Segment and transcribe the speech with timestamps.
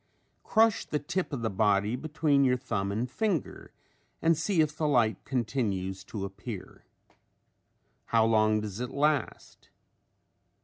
[0.43, 3.71] Crush the tip of the body between your thumb and finger
[4.19, 6.85] and see if the light continues to appear.
[8.05, 9.69] How long does it last?